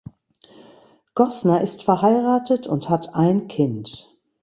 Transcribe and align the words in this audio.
Goßner 1.13 1.61
ist 1.61 1.83
verheiratet 1.83 2.65
und 2.65 2.89
hat 2.89 3.13
ein 3.13 3.47
Kind. 3.47 4.17